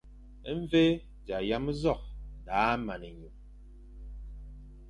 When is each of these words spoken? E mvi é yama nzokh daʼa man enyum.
E 0.49 0.51
mvi 0.59 0.85
é 1.35 1.37
yama 1.49 1.71
nzokh 1.75 2.05
daʼa 2.45 2.73
man 2.85 3.01
enyum. 3.09 3.35